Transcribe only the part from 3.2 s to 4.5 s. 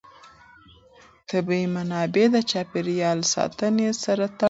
ساتنې سره تړاو لري.